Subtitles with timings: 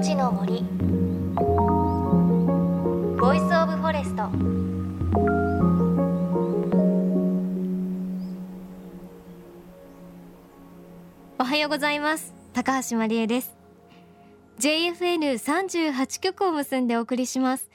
[0.00, 0.62] 命の森。
[3.20, 4.30] Voice of Forest。
[11.38, 12.32] おはようございます。
[12.54, 13.54] 高橋万里恵です。
[14.60, 17.68] JFN38 局を結んでお送りします。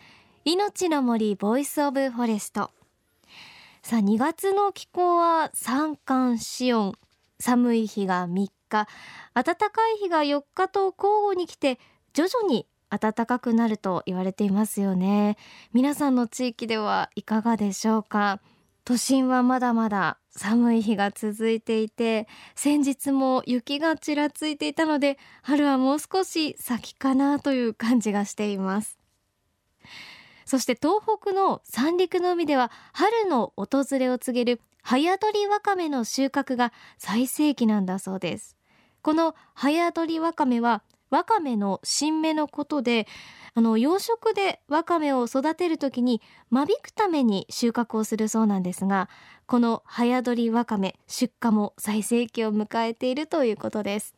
[0.45, 2.71] 命の森 Voice of Forest。
[3.83, 6.95] さあ2月の気候は三寒四温。
[7.39, 8.49] 寒い日が3日。
[9.35, 10.95] 暖かい日が4日と交
[11.29, 11.77] 互に来て
[12.15, 15.35] 徐々に暖かくなると言われていますよね。
[15.73, 18.39] 皆さんの地域ではいかがでしょうか？
[18.85, 28.97] 都心はまだまだ寒い日が続いていて先日も雪がちらついていたので春はもう少し先かなという感じがしています。
[30.45, 38.55] そして東北の三陸の海では春の訪れを告げる早取りわかめの収穫が最盛期なんだそうです。
[39.01, 43.07] この早取りわかめはわかめの新芽のことで
[43.53, 49.09] あの養殖でわかめを育てるときに間引くために収穫をするそうなんですが
[49.45, 54.15] この早取りわかめ出荷も最盛期を迎えているということです。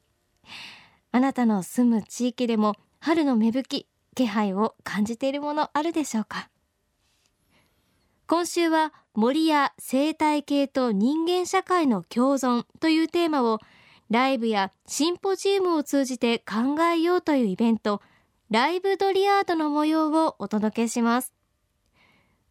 [1.11, 6.49] あなたの住む地域でも春の芽吹き気配を感じているものあるでしょうか？
[8.27, 13.59] 今週は森や生態系と人間社会の共存というテーマを
[14.09, 18.01] ライブやシンポジウムを通じて考えようというイベント
[18.49, 21.33] ライブドリアードの模様をお届けします。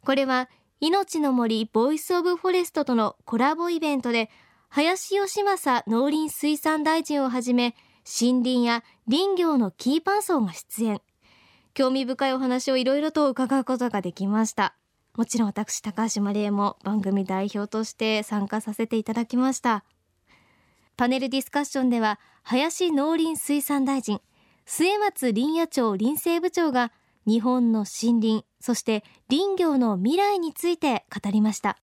[0.04, 4.30] これは命の森 Voice of Forest とのコラボイベントで
[4.68, 7.74] 林義正農林水産大臣をはじめ
[8.20, 11.00] 森林や林業のキーパーソンが出演。
[11.72, 14.76] 興味深いお話をいろいろと伺うことができました。
[15.14, 19.84] もちろん私高橋真理恵も番組代表として参加させていただきました。
[20.98, 24.20] パネルディスカッションでは林農林水産大臣
[24.64, 26.90] 末松林野庁林政部長が
[27.26, 31.76] 日本の森林そして林業の未来について語りました。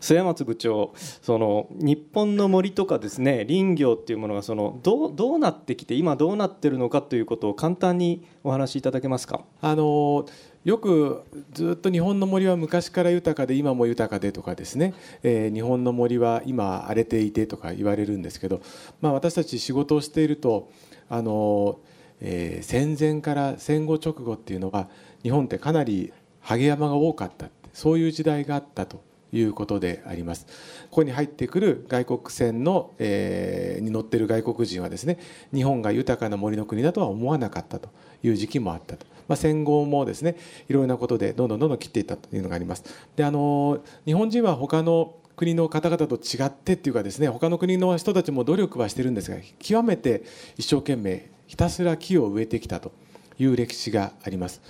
[0.00, 9.44] 末松部長その日本の森とかですね林業っていうものがそのどうどうなってきて今どうなってるのかということを簡単にお話しいただけますか？
[9.60, 10.26] あの
[10.64, 18.62] よくずっと日本の森は昔から豊かで今も豊かでとかですね、えー、日本の森は今荒れていてとか言われるんですけど、
[19.00, 20.70] まあ、私たち仕事をしていると
[21.08, 21.80] あの、
[22.20, 24.88] えー、戦前から戦後直後っていうのは
[25.24, 29.02] 日本ってかなりハゲ山が多かったそういう時代があったと
[29.32, 30.46] いうことであります。
[30.90, 35.18] ここに入ってくる外国船の、えー、に乗ってる外国人はですね
[35.52, 37.88] 日本が豊かな森の国だとは思わなかったと
[38.22, 39.11] いう時期もあったと。
[39.28, 40.36] まあ、戦後もですね
[40.68, 42.84] いろいろなことでどんどんどんどん切っていったというのがあります。
[43.16, 50.24] であの日本人は他の国の方々と違ってっていうかですね他の国の人たちも努力はしてるんですが極めて
[50.56, 52.92] 一生懸命ひたすら木を植えてきたと
[53.42, 54.60] いう歴史があります。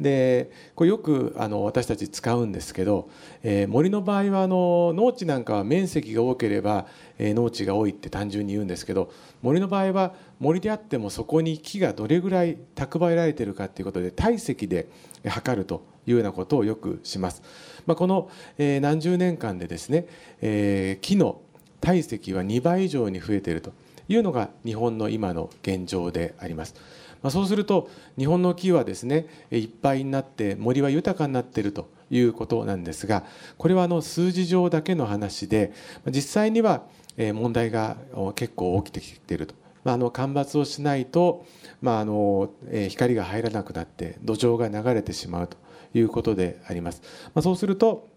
[0.00, 3.08] でこれよくあの私たち使うんですけど、
[3.42, 6.86] えー、森の場合はあの農地なんかは面積が多ければ、
[7.18, 9.12] えー、農地が多いって単純に言うんですけど
[9.42, 14.88] 森の場合は森であってもそこに木がどれぐらい蓄えられてるかということで体積で
[15.26, 17.42] 測るというようなことをよくします。
[17.86, 18.28] まあ、この、
[18.58, 20.06] えー、何十年間でですね、
[20.40, 21.40] え木の
[21.80, 23.72] 体積は2倍以上に増えていると
[24.08, 26.74] いうのが日本の今の現状であります。
[27.22, 27.88] まあ、そうすると
[28.18, 33.24] 日本の木はですねいっぱいになって森は豊かになっているということなんですが
[33.58, 35.72] これはあの数字上だけの話で
[36.06, 36.82] 実際には
[37.16, 37.96] 問題が
[38.34, 39.54] 結構起きてきていると。
[39.84, 41.44] まあ、あの干ばつをしないと、
[41.80, 42.50] まあ、あの
[42.88, 45.56] 光が入らなくなって土壌が流れてしまうと
[45.92, 47.02] いうことであります。
[47.34, 48.08] まあ、そうすると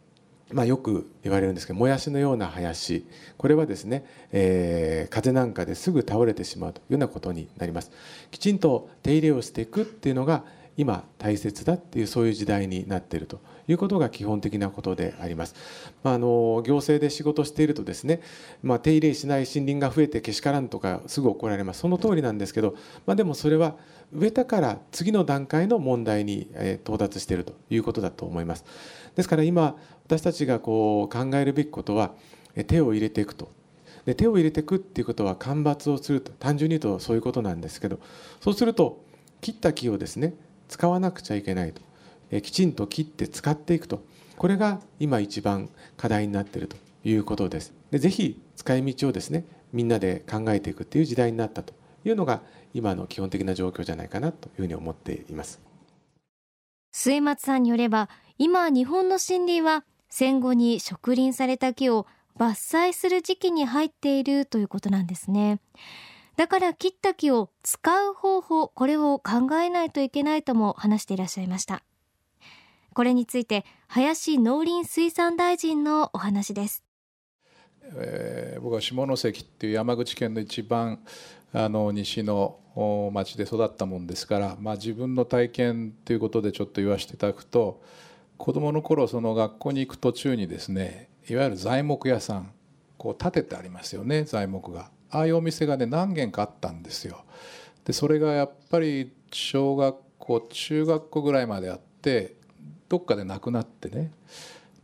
[0.51, 3.06] まあ、よく言われるんですけどもやしのような林。
[3.38, 7.91] これはですね、えー、風なんかですぐ倒れてしまうというようなことになります。
[8.29, 10.44] きちんと手入れをしていくっていうのが
[10.78, 15.55] 今大切だっていうそういう時代になっているということが基本的なことであります。
[16.03, 18.22] まあ、あの行政で仕事しているとですね、
[18.61, 23.76] まあ、手入れしない森林が増えてけしからんとかすぐ怒られますその通りなんですけど、まあ、でもそれは
[24.14, 26.49] 植えたから次の段階の問題に
[26.84, 28.66] 到達しているということだと思います。
[29.16, 32.14] ですから今私たちがこう考えるべきことは
[32.67, 33.49] 手を入れていくと
[34.05, 37.99] で手を入れていくっていうことは間伐をすると単純に言うとそういうことなんですけど
[38.40, 39.03] そうすると
[39.41, 40.35] 切った木をですね
[40.67, 41.82] 使わなくちゃいけないと。
[42.32, 44.03] えきちんと切って使っていくと。
[44.38, 47.73] これが今一番課題になっているということです。
[47.91, 51.73] でぜひ使い道をですねみんなで考えていくっていう時代になったと
[52.03, 52.41] いうのが
[52.73, 55.62] 今の基本的な状況じゃないかなというふうに思っています。
[56.91, 62.08] 末松さんによれば今日本の森林は戦後に植林された木を
[62.38, 65.59] 伐採する時期に入っているということなんですね。
[66.37, 71.84] だから切った木を使う方法これを考えないといけないとも話していらっしゃいました。
[72.93, 76.84] これについて林農林水産大臣のお話です。
[77.97, 80.99] えー、僕は下関っていう山口県の一番
[81.53, 82.59] あの西の
[83.14, 87.82] 町で育ったもんですから、まあ、自分の体験ということでちょっと言わせていただくと
[88.37, 92.52] 子どもの頃その学校に行く途中にですねいわゆる材木屋さん
[92.97, 94.90] こう建ててありますよね材木が。
[95.11, 97.23] ああいうお店がね何軒かあったんですよ。
[97.85, 102.35] でそれがやっぱり小学校中学校ぐらいまであって
[102.90, 104.11] どっかでなくなってね。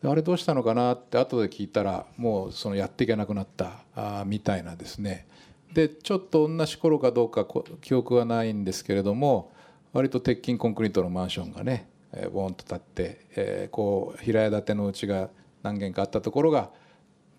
[0.04, 5.28] あれどうしたのかなって後で聞いたらもうそのやっていけなくなったあみたいなですね。
[5.74, 7.46] でちょっと同じ頃かどうか
[7.82, 9.52] 記憶はないんですけれども
[9.94, 11.88] 割と鉄筋コンクリートのマンションがね
[12.34, 15.30] ボーンと立って、えー、こう平屋建てのうちが
[15.64, 16.72] 何軒かあったところが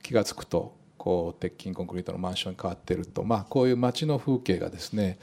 [0.02, 5.18] 気が付くとこう鉄筋コンクリートのマンションに変わってると、まあ、こういう街の風景がですね、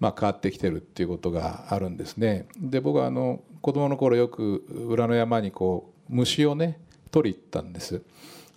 [0.00, 2.48] まあ、変わってきてるっていうことがあるんですね。
[2.58, 6.80] で僕はあの子供の頃よく裏の山にこう虫をね
[7.12, 8.02] 取り行ったんです。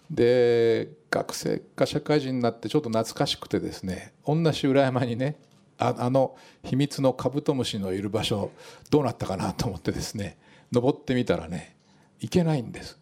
[0.10, 5.36] で学生か社会人になってちょっと懐かしくてですね同じ裏山にね
[5.78, 8.50] ああの秘密のカブトムシのいる場所
[8.90, 10.40] どうなったかなと思ってですね
[10.72, 11.76] 登ってみたらね
[12.20, 12.98] 行けないんです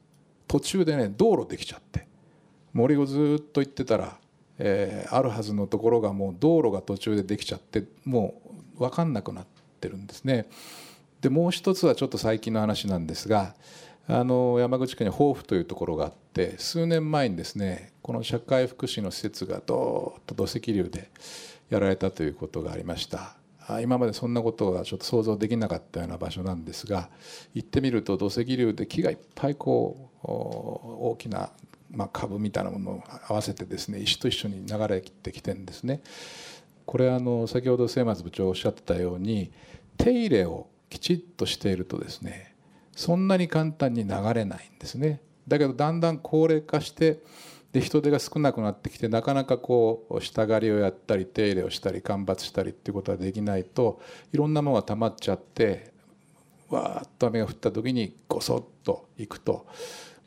[0.50, 2.11] 途中でね道路できちゃって
[2.73, 4.18] 森をずっと行ってたら、
[4.57, 8.41] えー、あるはずのところがもう道路が途中でできちゃっても
[8.75, 9.45] う分かんなくなっ
[9.79, 10.47] てるんですね。
[11.21, 13.53] でもう一つはちょっと最近の話なんですが
[14.07, 21.09] あの山口県に防府というところがあって数年前にですねこの社会福祉の施設がどーっと土石流で
[21.69, 23.35] やられたということがありました
[23.81, 27.09] 今までそんなことがちょっと想像できなかったような場所なんですが
[27.53, 31.51] 行ってみると土石流で木がいっぱいこう大きな
[31.92, 36.02] まあ、株みたいなものを合わせてですね石と一緒に流れてきてるんですね。
[36.86, 39.52] これあの先ほど末松部長おっしゃってたように
[39.98, 42.56] 手入れをきちっとしているとですね
[42.96, 45.22] そんなに簡単に流れないんですね。
[45.48, 47.20] だけどだんだん高齢化して
[47.72, 54.02] で人手が少なくなってきてなかなかこう下刈りをやったり手入れをしたり間伐したりっていうことができないと
[54.34, 55.94] いろんなものが溜まっちゃって
[56.70, 59.66] わーっと雨が降った時にごそっといくと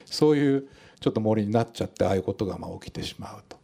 [0.07, 0.69] そういう
[1.05, 3.59] ちょっと森になっちゃってああいうことがま起きてしまうと。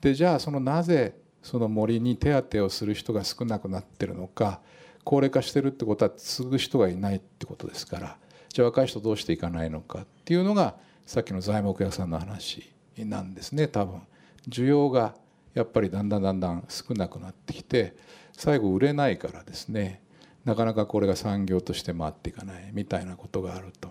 [0.00, 4.60] でじゃあそのなぜその森に手当てをする人が少なくなってるのか
[5.04, 8.16] 高齢化してるってことは継ぐ人がいないってことですから
[8.48, 14.00] じゃあ若い人どうしていかないのかっていうのがさっきの材木屋さんの話なんですね多分。
[14.48, 15.16] 需要が
[15.52, 17.94] やっぱりだんだんだんだん少なくなってきて
[18.32, 20.00] 最後売れないからですね
[20.46, 23.88] なかなかこれが産業として回っていかないみたいなことがあると。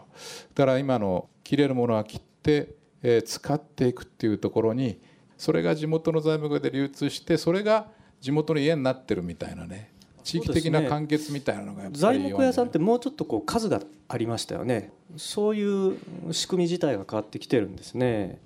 [0.55, 4.99] だから今の切れるものは切ってえ使っていくっていうところに
[5.37, 7.87] それが地元の材木屋で流通してそれが
[8.19, 9.93] 地元の家になってるみたいなね。
[10.23, 14.91] 地域的な完結みたいなのがやっぱり、材木屋さんってもうちょっとこう数がありましたよね。
[15.17, 15.97] そういう
[16.31, 18.41] 仕組み自体が変わってきてるんですね。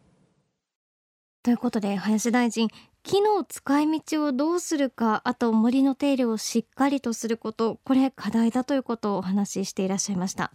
[1.42, 2.68] ということで林大臣
[3.02, 10.52] 木の使い道をどうするかあと森の手入れをしっかりとすることこれ課題だということをお話ししていらっしゃいました。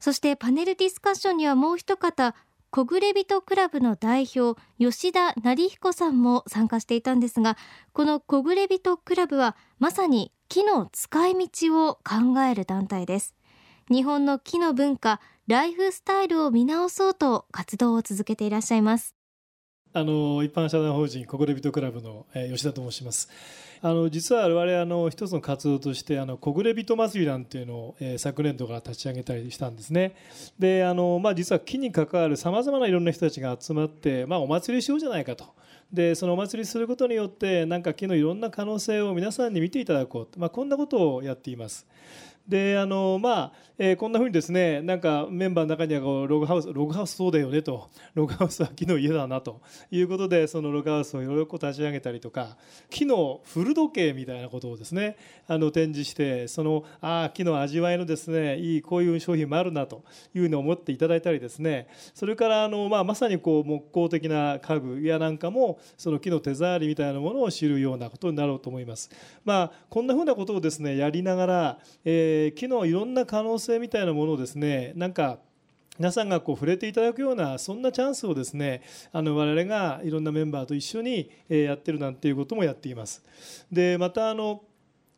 [0.00, 2.34] そしてパネルディスカッションにはもう一方
[2.74, 7.58] 小暮人クラブの代表吉田成彦さんも参加していたんですが
[7.92, 13.34] この小暮人クラブはまさに木の使い道を考える団体です。
[13.90, 19.14] 日本の木の文化ライフスタイルを見直そうと活動を続けていらっしゃいます。
[19.94, 23.28] あの一般社団法人小暮人クラブの、吉田と申します
[23.82, 30.14] あの実は我々あの一つの活動としてあの小暮人祭りなんていうのを、えー、昨年度から立ち上げたりしたんですね。
[30.56, 35.46] であの、まあ、実は木に関わるさまざまないろんな人たちが集まって、まあ、お祭りしようじゃないかと。
[35.92, 41.86] でそのお祭りすることによってなんか木のいろんな可能性を皆さんに見ていただこう、まあ、こんなことをやっています。
[42.46, 52.56] であのまあ、えー、こんなふうにですねなんかメンバーの中にはこうログハウスログハウスそうだよねとログハウスは木の家だなということでそのログハウスをいろいろ立ち上げたりとか
[52.90, 69.10] 木の古時計みたいなことをですねあの展示してそのあ木の味わいのですねいいこういう商品もあるなというふうに思っていただいたりですねそれからあの、まあ、まさにこう木工的な家具やなんかもその木の手触りみたいなものを知るようなことになろうと思います。
[69.44, 75.38] まあ、こんなふうなことをですねやりながら、えーえ木のいろんな可能性みたいなものをですねなんか
[75.98, 83.22] 皆さんがこう触れていただくようなそんなチャンスをですねあの我々がいろんなメンバーと一緒にやってるなんていうこともやっています。
[83.70, 84.62] でまたあの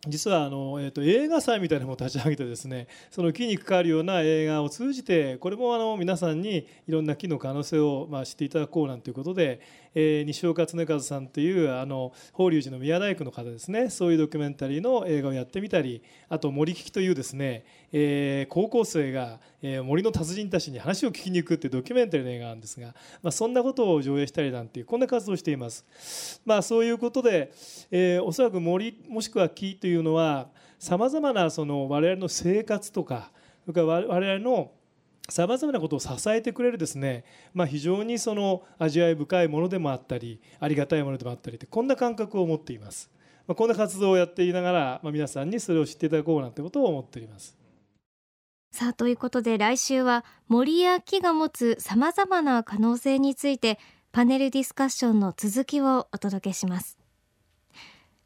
[0.07, 9.61] 実はあの、えー、と映画祭みたいなのも立ち上げてですねその木に関わるような映画を通じてこれもあの皆さんにいろんな木の可能性をまあ知っていただこうなんていうことで、
[9.95, 26.41] えー、西岡恒和さんというあの法隆寺の宮大工の方ですねそういうドキュメンタリーの映画をやってみたりあと森聞きというですね、えー、高校生が、えー、森の達人たちに話を聞きに行くっていうドキュメンタリーの映画なんですが、まあ、そんなことを上映したりなんていうこんな活動をしています。
[26.45, 27.53] まあ、そういうことで、
[27.91, 30.49] えー、おそらく森もしくは木というのは
[30.79, 33.31] さまざまなその我々の生活とか
[33.65, 34.71] それから我々の
[35.29, 43.11] さまざまなことを支えてくれるですね、まあ、非常にその味わい深いものでもあったりありがたいものでもあったりってこんな感覚を持っています、
[43.47, 47.57] まあ、こんな活動をやっていながら、まあ、皆さんにそれを知っていただこうなんてことを思っております。
[48.71, 53.79] さあということで来週は森や木が持つさまざまな可能性について
[54.11, 56.99] パネルディスカッションの続きをお届けします。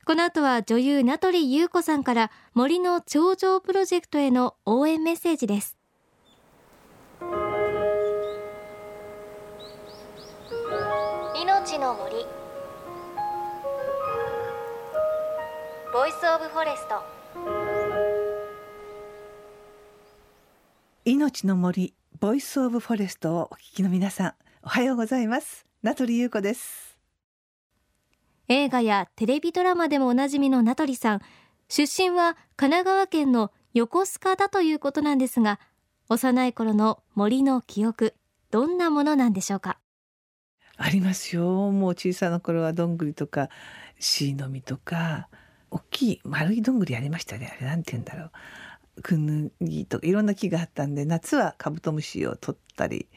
[0.07, 5.77] この後は女優名取裕子さんから森の頂上プロジェクトへの応援メッセージです。
[15.99, 17.02] Voice of Forest。
[21.05, 25.67] 命の森 Voice of Forest をお聞きの皆さんおはようございます。
[25.83, 26.97] 名取裕子です。
[28.47, 31.21] 映画やテレビドラマでもおなじみの名取さん。
[31.69, 35.59] 出身は神奈川県の横須賀だということなんですが
[36.09, 38.14] 幼い頃の森の記憶
[38.52, 39.81] どんなものなんでしょうか？
[40.76, 41.73] ありますよ。
[41.73, 43.49] もう小さな頃はどんぐりとか
[43.99, 45.28] シイの実とか
[45.70, 47.54] 大きい丸いどんぐりありましたね。
[47.58, 48.30] あれなんて言うんだろう。
[49.02, 53.08] クヌギとかいろんな木があったんで夏はカブトムシを取ったり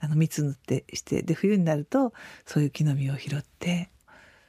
[0.00, 2.12] あの蜜塗ってしてで冬になると
[2.44, 3.90] そういう木の実を拾って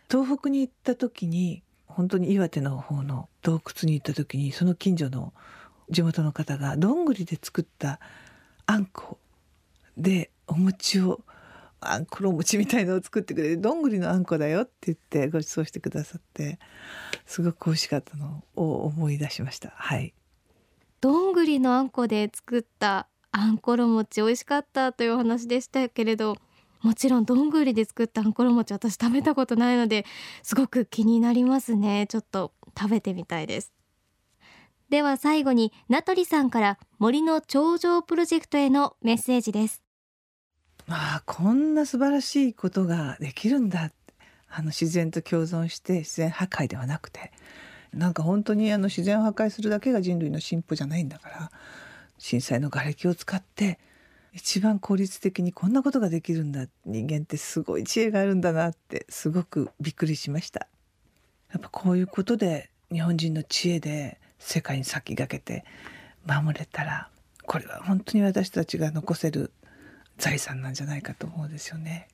[0.10, 5.34] 東北に行った時に本当に岩手の方の洞窟に行った時にその近所の
[5.90, 8.00] 地元の方がどんぐりで作った
[8.66, 9.18] あんこ
[9.98, 11.22] でお餅を
[11.80, 16.60] あんころ餅みたいのを作ってくれてどんぐりのあんこだよって言ってご馳走してくださって
[17.26, 19.72] すごく美味しかったのを思い出しました。
[19.76, 20.14] はい。
[21.00, 26.38] どんぐりのあんこで作ったあんころ餅美味しかったというお話でしたけれど
[26.82, 30.06] もちろんどんぐりで作ったあんころ餅私食べたことないので
[30.42, 32.08] すごく気になりますね。
[32.08, 33.74] ちょっと食べてみたいです。
[34.90, 39.87] では最後に名取さんから森の頂上プロジェクトへのメッセージです。
[40.88, 43.92] まあこんな素晴らしいことができるんだ
[44.50, 47.32] あの自然と共存して自然破壊ではなくて
[47.94, 51.52] なんか本当にあの自然を破壊するだけが人類の進歩じゃないんだから
[52.18, 53.80] 震災の瓦礫を使って
[54.34, 60.68] 一番効率的にこんなことができるんだ人間ってすごい知恵があるんだなってすごくびっくりしました。
[61.52, 65.66] やっぱこういうことで日本人の知恵で世界に先駆けて
[66.26, 67.10] 守れたら
[67.46, 69.52] これは本当に私たちが残せる
[70.18, 72.08] 財産なんじゃないかと思うんですよね。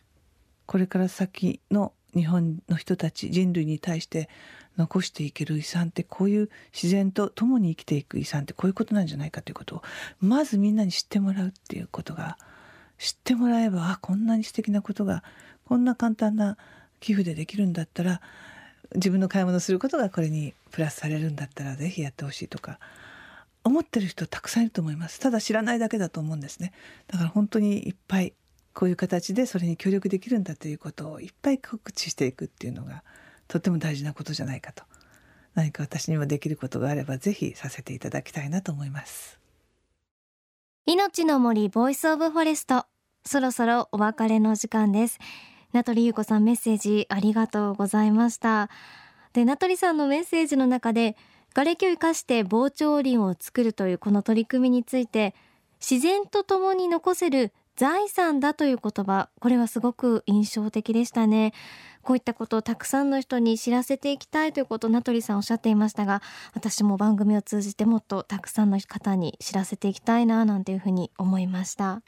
[0.66, 4.30] これから先の日本の人たち人類に対して
[4.78, 9.82] 残していける遺産ってこういう自然と共に生きていく遺産ってこういうことなんじゃないかということを
[10.20, 12.38] まずみんなに知ってもらうっていうことが
[12.98, 15.24] 知ってもらえばあこんなに素敵なことが
[15.66, 16.58] こんな簡単な
[17.00, 18.22] 寄付でできるんだったら
[18.96, 22.80] 自分の買い物することがこれにプラスされるんだったら是非やってほしいとか
[23.64, 25.20] 思ってる人たくさんいると思います。
[25.20, 26.74] ただ知らないだけだと思うんですね。
[27.08, 28.34] だから本当にいっぱい
[28.74, 33.04] こういう形でそれに協力できるんだということをいっぱい告知していくっていうのが
[33.48, 34.84] とても大事なことじゃないかと。
[35.54, 39.40] 何か私にもできることがあればぜひさせていただきたいなと思います。
[40.86, 42.86] 命の森 Voice of Forest。
[43.26, 45.20] そろそろお別れの時間です。
[45.72, 48.70] 名取裕子さんメッセージありがとうございました。
[49.34, 51.16] で名取さんのメッセージの中で
[51.54, 55.36] 瓦礫を生かして防潮林を作るというこの取り組みについて
[55.80, 61.54] 自然とともに残せる財産だという言葉これはすごく印象的でしたね。
[62.02, 66.22] こういったことをたくさんの人に知らせていきたいということを名取さんおっしゃっていましたが
[66.54, 72.02] 私も番組を通じてもっとたくさんの方に知らせていきたいななんていうふうに思いました。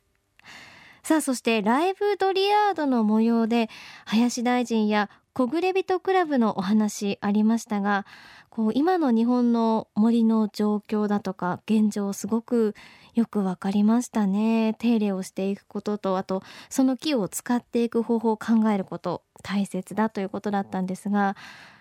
[1.04, 3.70] さあそしてライブドリアードの模様で
[4.06, 8.06] 林大臣や小暮人クラブのお話ありましたが
[8.50, 12.74] こう今の日本の森の状況だとか現状すごく
[13.16, 14.76] よくわかりましたね。
[14.80, 21.36] 手入れをしていくこととあとその木を使っていく方法を考えること大切だということだったんですが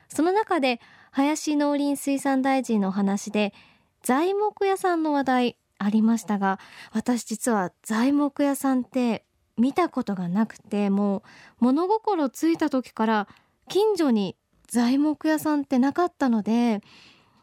[0.08, 0.80] その中で
[1.12, 3.54] 林農林水産大臣のお話で
[4.02, 6.58] 材木屋さんの話題ありましたが
[6.90, 9.24] 私実は材木屋さんって
[9.56, 11.22] 見たことがなくてもう
[11.66, 13.28] 物心ついた時から
[13.68, 16.80] 近所に材木屋さんってなかったので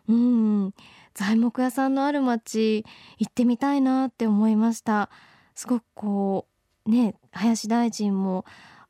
[0.08, 0.74] うん
[1.14, 2.86] 材木屋さんのある町
[3.18, 5.10] 行ってみたいなって思いました。
[5.56, 6.48] すごくこ
[6.86, 8.46] うね林大臣も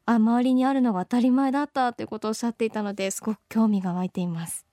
[0.06, 4.66] あ周りにあるのが当たり前だったということをおっしゃっていたのですごく興味が湧いています。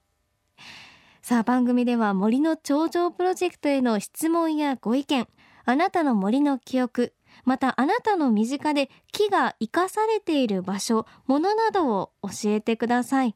[1.23, 5.27] さあ番組では森の頂上プロジェクトへの質問やご意見
[5.67, 7.13] あなたの森の記憶
[7.45, 13.35] またあなたの身近で木が生かされている場所ものなどを教えてください。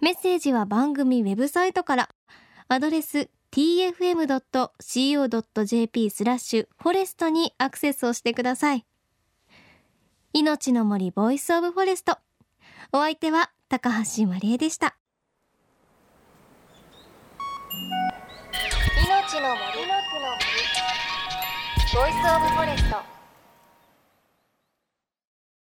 [0.00, 2.08] メッセージは番組ウェブサイトから。
[2.68, 4.10] アドレス tfm.co.jp
[6.10, 8.84] スラッシュ forest にアクセスをしてください。
[10.34, 12.18] 命の森 Voice of Forest。
[12.92, 14.98] お相手は高橋万里恵でした。
[19.06, 19.97] 命の森の
[21.98, 23.17] ボイスオブフォレスト。